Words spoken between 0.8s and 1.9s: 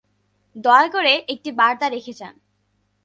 করে একটি বার্তা